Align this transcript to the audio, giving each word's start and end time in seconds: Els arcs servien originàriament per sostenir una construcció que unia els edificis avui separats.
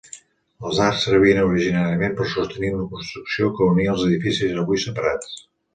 Els 0.69 0.79
arcs 0.85 1.03
servien 1.09 1.41
originàriament 1.43 2.17
per 2.21 2.27
sostenir 2.33 2.73
una 2.79 2.89
construcció 2.97 3.53
que 3.61 3.71
unia 3.77 3.95
els 3.97 4.11
edificis 4.11 4.61
avui 4.65 4.87
separats. 4.89 5.43